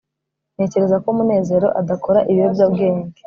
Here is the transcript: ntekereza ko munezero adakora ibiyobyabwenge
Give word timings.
ntekereza 0.55 0.97
ko 1.03 1.09
munezero 1.17 1.67
adakora 1.81 2.19
ibiyobyabwenge 2.31 3.11